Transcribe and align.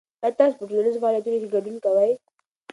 آیا 0.23 0.37
تاسو 0.39 0.55
په 0.59 0.65
ټولنیزو 0.69 1.01
فعالیتونو 1.03 1.37
کې 1.41 1.51
ګډون 1.53 1.75
کوئ؟ 1.85 2.11